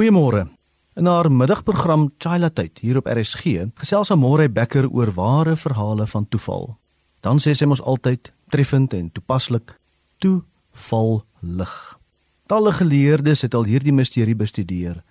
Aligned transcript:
Goeiemôre. 0.00 0.48
In 0.96 1.04
haar 1.04 1.28
middagprogram 1.28 2.06
Childhood 2.18 2.78
hier 2.80 2.96
op 2.96 3.06
RSG 3.06 3.66
gesels 3.82 4.10
Amore 4.10 4.46
Becker 4.48 4.86
oor 4.88 5.10
ware 5.12 5.56
verhale 5.60 6.06
van 6.06 6.24
toeval. 6.28 6.78
Dan 7.20 7.36
sê 7.36 7.52
sy 7.52 7.68
mos 7.68 7.82
altyd 7.84 8.30
treffend 8.48 8.96
en 8.96 9.10
toepaslik: 9.12 9.74
"Toeval 10.24 11.20
lig." 11.40 11.74
Talle 12.48 12.72
geleerdes 12.72 13.44
het 13.44 13.54
al 13.54 13.68
hierdie 13.68 13.92
misterie 13.92 14.34
bestudeer. 14.34 15.04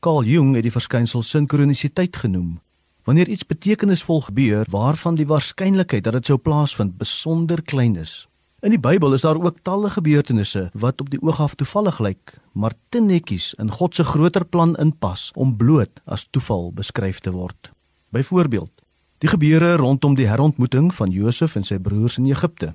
Carl 0.00 0.26
Jung 0.26 0.56
het 0.58 0.66
die 0.66 0.74
verskynsel 0.74 1.22
sinkronisiteit 1.22 2.16
genoem. 2.16 2.58
Wanneer 3.06 3.28
iets 3.28 3.46
betekenisvol 3.46 4.26
gebeur 4.26 4.66
waarvan 4.70 5.14
die 5.14 5.26
waarskynlikheid 5.26 6.02
dat 6.02 6.18
dit 6.18 6.26
sou 6.26 6.38
plaasvind 6.38 6.98
besonder 6.98 7.62
klein 7.62 7.94
is. 7.94 8.26
In 8.62 8.70
die 8.70 8.78
Bybel 8.78 9.10
is 9.16 9.24
daar 9.26 9.40
ook 9.42 9.56
talle 9.66 9.88
gebeurtenisse 9.90 10.68
wat 10.78 11.00
op 11.00 11.08
die 11.10 11.18
oog 11.22 11.40
af 11.42 11.54
toevallig 11.58 11.96
lyk, 11.98 12.34
maar 12.54 12.72
te 12.94 13.00
netjies 13.02 13.54
in 13.58 13.70
God 13.74 13.94
se 13.94 14.04
groter 14.06 14.44
plan 14.44 14.76
inpas 14.78 15.30
om 15.34 15.56
bloot 15.58 15.98
as 16.04 16.28
toeval 16.30 16.70
beskryf 16.72 17.18
te 17.18 17.32
word. 17.34 17.72
Byvoorbeeld, 18.14 18.70
die 19.18 19.30
gebeure 19.32 19.72
rondom 19.82 20.14
die 20.14 20.28
herontmoeting 20.30 20.92
van 20.94 21.10
Josef 21.10 21.56
en 21.58 21.66
sy 21.66 21.80
broers 21.82 22.20
in 22.22 22.28
Egipte. 22.30 22.70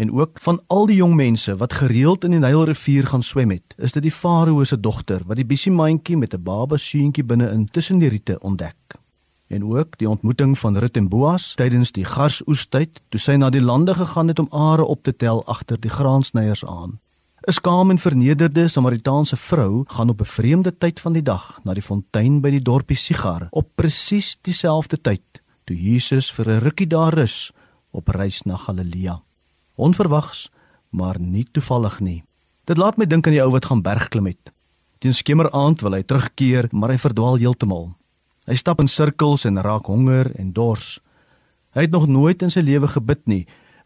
En 0.00 0.14
ook 0.16 0.40
van 0.40 0.62
al 0.66 0.88
die 0.88 0.96
jong 0.96 1.12
mense 1.14 1.56
wat 1.60 1.76
gereeld 1.76 2.24
in 2.24 2.32
die 2.32 2.40
Nylrivier 2.40 3.10
gaan 3.12 3.22
swem 3.22 3.52
het, 3.52 3.76
is 3.76 3.92
dit 3.92 4.08
die 4.08 4.14
Farao 4.14 4.64
se 4.64 4.80
dogter 4.80 5.26
wat 5.28 5.36
die 5.36 5.48
bisiemaandjie 5.52 6.16
met 6.16 6.32
'n 6.32 6.42
baba 6.42 6.76
seentjie 6.76 7.24
binne-in 7.24 7.68
tussen 7.68 7.98
die 7.98 8.08
riete 8.08 8.40
ontdek 8.40 8.96
en 9.48 9.64
ook 9.64 9.98
die 9.98 10.08
ontmoeting 10.08 10.58
van 10.58 10.76
Rut 10.76 10.96
en 10.96 11.08
Boas 11.08 11.54
tydens 11.54 11.92
die 11.92 12.04
garsoestyd 12.04 13.00
toe 13.08 13.20
sy 13.20 13.36
na 13.40 13.50
die 13.50 13.64
lande 13.64 13.94
gegaan 13.94 14.28
het 14.28 14.38
om 14.38 14.48
are 14.52 14.84
op 14.84 15.02
te 15.02 15.16
tel 15.16 15.44
agter 15.46 15.80
die 15.80 15.92
graansnyers 15.92 16.64
aan. 16.64 16.98
'n 17.48 17.52
Skaam 17.52 17.90
en 17.90 17.98
vernederde 17.98 18.68
Samaritaanse 18.68 19.36
vrou 19.36 19.84
gaan 19.86 20.08
op 20.08 20.20
'n 20.20 20.24
vreemde 20.24 20.78
tyd 20.78 21.00
van 21.00 21.12
die 21.12 21.22
dag 21.22 21.60
na 21.64 21.74
die 21.74 21.82
fontein 21.82 22.40
by 22.40 22.50
die 22.50 22.62
dorpie 22.62 22.96
Sigar 22.96 23.48
op 23.50 23.68
presies 23.74 24.36
dieselfde 24.42 25.00
tyd 25.00 25.24
toe 25.64 25.76
Jesus 25.76 26.30
vir 26.30 26.48
'n 26.48 26.60
rukkie 26.60 26.86
daar 26.86 27.14
rus 27.14 27.52
op 27.90 28.08
reis 28.08 28.42
na 28.42 28.56
Galilea. 28.56 29.22
Onverwags, 29.74 30.50
maar 30.90 31.20
nie 31.20 31.46
toevallig 31.52 32.00
nie. 32.00 32.24
Dit 32.64 32.76
laat 32.76 32.96
my 32.96 33.06
dink 33.06 33.26
aan 33.26 33.32
die 33.32 33.42
ou 33.42 33.50
wat 33.50 33.64
gaan 33.64 33.82
bergklim 33.82 34.26
het. 34.26 34.52
Teen 34.98 35.14
skemeraand 35.14 35.80
wil 35.80 35.92
hy 35.92 36.02
terugkeer, 36.02 36.68
maar 36.70 36.90
hy 36.90 36.98
verdwaal 36.98 37.36
heeltemal. 37.36 37.97
Hy 38.48 38.56
stap 38.56 38.78
in 38.80 38.88
sirkels 38.88 39.42
en 39.44 39.60
raak 39.60 39.90
honger 39.92 40.30
en 40.40 40.54
dors. 40.56 40.96
Hy 41.76 41.84
het 41.84 41.92
nog 41.92 42.06
nooit 42.08 42.40
in 42.40 42.48
sy 42.48 42.62
lewe 42.64 42.88
gebid 42.88 43.26
nie, 43.28 43.42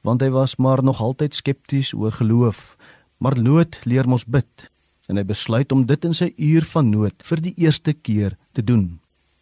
want 0.07 0.23
hy 0.23 0.29
was 0.31 0.55
maar 0.63 0.85
nog 0.87 1.01
altyd 1.03 1.35
skepties 1.35 1.91
oor 1.99 2.15
geloof. 2.15 2.77
Maar 3.19 3.41
nood 3.43 3.81
leer 3.83 4.07
mos 4.07 4.23
bid 4.23 4.69
en 5.11 5.19
hy 5.19 5.25
besluit 5.27 5.73
om 5.75 5.83
dit 5.83 6.05
in 6.07 6.15
sy 6.15 6.29
uur 6.39 6.63
van 6.71 6.93
nood 6.93 7.25
vir 7.27 7.43
die 7.43 7.53
eerste 7.59 7.91
keer 7.93 8.37
te 8.55 8.63
doen. 8.63 9.01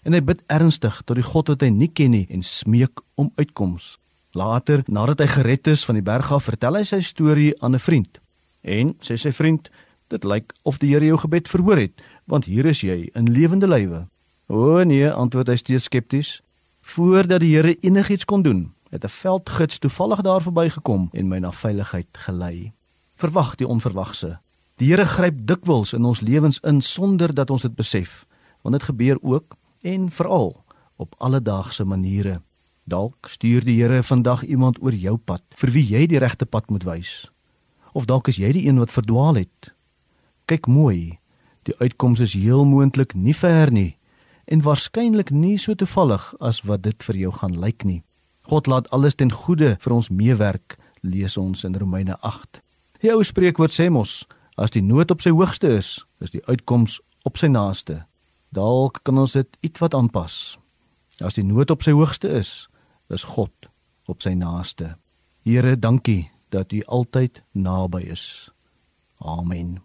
En 0.09 0.17
hy 0.17 0.23
bid 0.25 0.41
ernstig 0.49 1.03
tot 1.05 1.21
die 1.21 1.27
God 1.27 1.53
wat 1.53 1.67
hy 1.67 1.69
nie 1.69 1.91
ken 1.93 2.15
nie 2.17 2.25
en 2.33 2.41
smeek 2.41 3.03
om 3.21 3.29
uitkoms. 3.37 3.99
Later, 4.33 4.81
nadat 4.89 5.21
hy 5.21 5.29
gered 5.35 5.69
is 5.69 5.85
van 5.85 6.01
die 6.01 6.07
berg 6.07 6.33
af, 6.33 6.49
vertel 6.49 6.81
hy 6.81 6.85
sy 6.89 7.03
storie 7.05 7.53
aan 7.61 7.77
'n 7.77 7.85
vriend. 7.85 8.21
En 8.65 8.95
sê 9.05 9.21
sy 9.21 9.33
vriend, 9.37 9.69
dit 10.09 10.25
lyk 10.25 10.55
of 10.65 10.79
die 10.79 10.95
Here 10.95 11.05
jou 11.05 11.19
gebed 11.19 11.49
verhoor 11.49 11.77
het, 11.77 12.01
want 12.25 12.45
hier 12.45 12.67
is 12.67 12.81
jy 12.81 13.11
in 13.15 13.29
lewende 13.29 13.69
lywe. 13.69 14.07
O 14.51 14.83
nee, 14.83 15.07
antwoord 15.07 15.47
hy 15.47 15.55
steeds 15.61 15.85
skepties. 15.87 16.31
Voordat 16.83 17.39
die 17.45 17.53
Here 17.55 17.77
enigiets 17.87 18.27
kon 18.27 18.43
doen, 18.43 18.73
het 18.91 19.05
'n 19.05 19.09
veldgids 19.09 19.79
toevallig 19.79 20.21
daar 20.27 20.43
verbygekom 20.43 21.09
en 21.13 21.29
my 21.29 21.39
na 21.39 21.53
veiligheid 21.53 22.09
gelei. 22.13 22.73
Verwag 23.15 23.55
die 23.55 23.67
onverwagse. 23.67 24.41
Die 24.77 24.89
Here 24.91 25.07
gryp 25.07 25.47
dikwels 25.47 25.93
in 25.93 26.05
ons 26.05 26.21
lewens 26.21 26.59
in 26.61 26.81
sonder 26.81 27.35
dat 27.35 27.51
ons 27.51 27.63
dit 27.63 27.75
besef, 27.75 28.27
want 28.63 28.75
dit 28.75 28.83
gebeur 28.83 29.19
ook 29.23 29.57
en 29.83 30.11
veral 30.11 30.65
op 30.97 31.15
alledaagse 31.19 31.85
maniere. 31.85 32.43
Dalk 32.85 33.29
stuur 33.29 33.65
die 33.65 33.83
Here 33.83 34.03
vandag 34.03 34.43
iemand 34.43 34.83
oor 34.83 34.95
jou 34.95 35.17
pad 35.17 35.43
vir 35.55 35.71
wie 35.71 35.87
jy 35.87 36.07
die 36.07 36.19
regte 36.19 36.47
pad 36.47 36.71
moet 36.71 36.83
wys. 36.85 37.31
Of 37.93 38.05
dalk 38.05 38.29
is 38.29 38.37
jy 38.37 38.53
die 38.53 38.67
een 38.67 38.79
wat 38.79 38.91
verdwaal 38.91 39.35
het. 39.35 39.75
Kyk 40.45 40.67
mooi. 40.67 41.19
Die 41.63 41.75
uitkoms 41.79 42.21
is 42.21 42.33
heel 42.33 42.65
moontlik 42.65 43.15
nie 43.15 43.35
ver 43.35 43.71
nie 43.71 44.00
en 44.51 44.63
waarskynlik 44.67 45.31
nie 45.31 45.57
so 45.59 45.75
toevallig 45.75 46.25
as 46.41 46.65
wat 46.67 46.83
dit 46.83 47.03
vir 47.07 47.17
jou 47.17 47.33
gaan 47.39 47.55
lyk 47.63 47.85
nie. 47.87 48.03
God 48.51 48.67
laat 48.67 48.91
alles 48.91 49.15
ten 49.15 49.31
goeie 49.31 49.77
vir 49.79 49.95
ons 49.95 50.11
meewerk, 50.11 50.77
lees 51.03 51.37
ons 51.39 51.65
in 51.65 51.77
Romeine 51.79 52.17
8. 52.27 52.61
Die 53.01 53.13
ou 53.15 53.23
spreekwoord 53.25 53.73
sê 53.73 53.89
mos, 53.93 54.25
as 54.59 54.75
die 54.75 54.83
nood 54.83 55.11
op 55.15 55.23
sy 55.23 55.31
hoogste 55.33 55.71
is, 55.79 56.01
is 56.21 56.35
die 56.35 56.43
uitkoms 56.51 56.99
op 57.25 57.39
sy 57.39 57.49
naaste. 57.49 58.03
Dalk 58.51 59.05
kan 59.07 59.21
ons 59.23 59.39
dit 59.39 59.61
ietwat 59.63 59.95
aanpas. 59.95 60.59
As 61.23 61.39
die 61.39 61.47
nood 61.47 61.71
op 61.71 61.87
sy 61.87 61.95
hoogste 61.95 62.33
is, 62.41 62.67
is 63.09 63.25
God 63.37 63.71
op 64.11 64.25
sy 64.25 64.35
naaste. 64.35 64.97
Here, 65.47 65.77
dankie 65.77 66.31
dat 66.51 66.75
U 66.75 66.83
altyd 66.89 67.45
naby 67.55 68.03
is. 68.11 68.51
Amen. 69.21 69.79